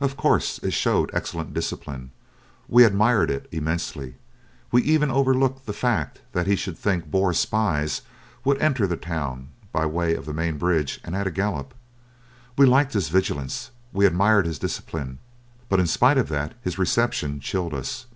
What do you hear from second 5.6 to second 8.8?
the fact that he should think Boer spies would